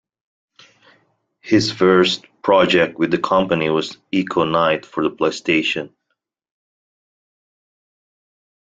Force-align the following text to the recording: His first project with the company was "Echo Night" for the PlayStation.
His 1.41 1.71
first 1.71 2.25
project 2.41 2.97
with 2.97 3.11
the 3.11 3.19
company 3.19 3.69
was 3.69 3.99
"Echo 4.11 4.45
Night" 4.45 4.83
for 4.83 5.03
the 5.03 5.11
PlayStation. 5.11 5.93